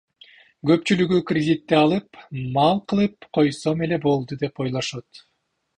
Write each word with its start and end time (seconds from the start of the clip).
Көпчүлүгү 0.69 1.19
кредитти 1.31 1.77
алып, 1.81 2.21
мал 2.57 2.81
кылып 2.93 3.29
койсом 3.39 3.87
эле 3.89 4.03
болду 4.09 4.41
деп 4.45 4.65
ойлошот. 4.67 5.27